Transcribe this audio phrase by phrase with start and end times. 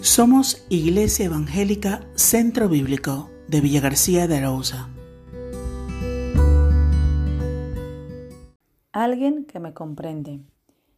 [0.00, 4.88] Somos Iglesia Evangélica Centro Bíblico de Villa García de Arauza.
[8.92, 10.38] Alguien que me comprende.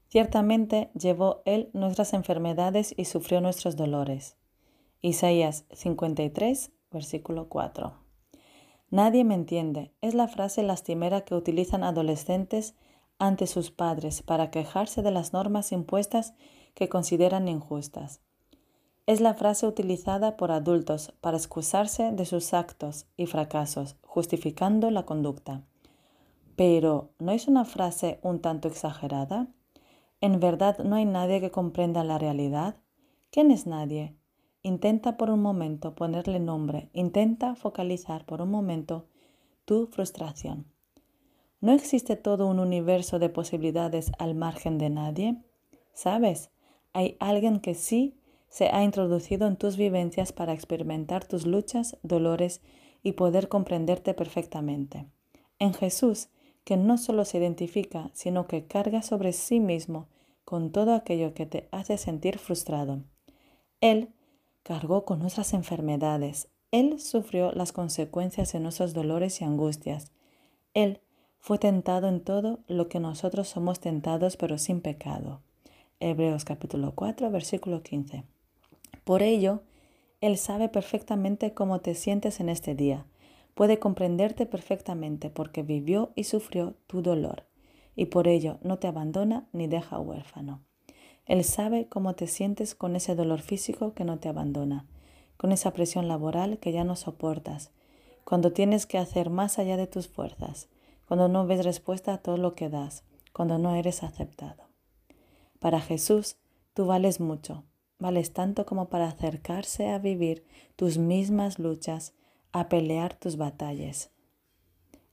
[0.08, 4.36] Ciertamente llevó Él nuestras enfermedades y sufrió nuestros dolores.
[5.00, 7.94] Isaías 53, versículo 4.
[8.90, 12.74] Nadie me entiende es la frase lastimera que utilizan adolescentes
[13.18, 16.34] ante sus padres para quejarse de las normas impuestas
[16.74, 18.20] que consideran injustas.
[19.10, 25.04] Es la frase utilizada por adultos para excusarse de sus actos y fracasos, justificando la
[25.04, 25.64] conducta.
[26.54, 29.48] Pero, ¿no es una frase un tanto exagerada?
[30.20, 32.76] ¿En verdad no hay nadie que comprenda la realidad?
[33.32, 34.14] ¿Quién es nadie?
[34.62, 39.08] Intenta por un momento ponerle nombre, intenta focalizar por un momento
[39.64, 40.66] tu frustración.
[41.60, 45.42] ¿No existe todo un universo de posibilidades al margen de nadie?
[45.94, 46.52] ¿Sabes?
[46.92, 48.19] Hay alguien que sí
[48.50, 52.60] se ha introducido en tus vivencias para experimentar tus luchas, dolores
[53.02, 55.06] y poder comprenderte perfectamente.
[55.58, 56.28] En Jesús,
[56.64, 60.08] que no solo se identifica, sino que carga sobre sí mismo
[60.44, 63.02] con todo aquello que te hace sentir frustrado.
[63.80, 64.12] Él
[64.62, 66.48] cargó con nuestras enfermedades.
[66.72, 70.12] Él sufrió las consecuencias de nuestros dolores y angustias.
[70.74, 71.00] Él
[71.38, 75.40] fue tentado en todo lo que nosotros somos tentados pero sin pecado.
[76.00, 78.24] Hebreos capítulo 4 versículo 15.
[79.10, 79.62] Por ello,
[80.20, 83.06] Él sabe perfectamente cómo te sientes en este día.
[83.54, 87.42] Puede comprenderte perfectamente porque vivió y sufrió tu dolor,
[87.96, 90.62] y por ello no te abandona ni deja huérfano.
[91.26, 94.86] Él sabe cómo te sientes con ese dolor físico que no te abandona,
[95.36, 97.72] con esa presión laboral que ya no soportas,
[98.22, 100.68] cuando tienes que hacer más allá de tus fuerzas,
[101.08, 104.68] cuando no ves respuesta a todo lo que das, cuando no eres aceptado.
[105.58, 106.36] Para Jesús,
[106.74, 107.64] tú vales mucho,
[108.00, 110.44] vales tanto como para acercarse a vivir
[110.76, 112.14] tus mismas luchas,
[112.52, 114.10] a pelear tus batallas.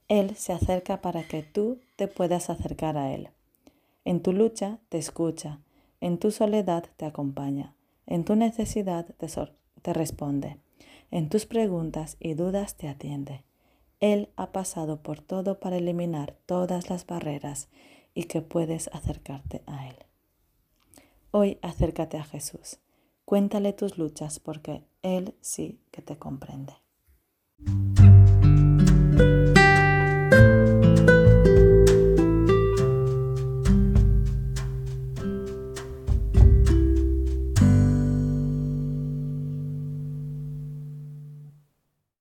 [0.08, 3.28] Él se acerca para que tú te puedas acercar a Él.
[4.04, 5.60] En tu lucha te escucha,
[6.00, 7.74] en tu soledad te acompaña,
[8.06, 9.26] en tu necesidad te,
[9.82, 10.56] te responde,
[11.10, 13.44] en tus preguntas y dudas te atiende.
[14.00, 17.68] Él ha pasado por todo para eliminar todas las barreras
[18.14, 20.07] y que puedes acercarte a Él.
[21.30, 22.78] Hoy acércate a Jesús.
[23.26, 26.72] Cuéntale tus luchas porque Él sí que te comprende.